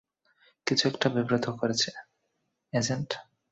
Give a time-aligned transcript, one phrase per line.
[0.67, 1.89] কিছু একটা বিব্রত করছে,
[2.73, 3.09] এজেন্ট?